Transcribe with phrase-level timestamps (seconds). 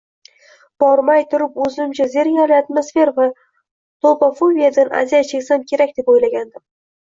[0.83, 6.69] Bormay turib oʻzimcha zerikarli atmosfera va tolpafobiyadan aziyat cheksam kerak deb oʻylagandim.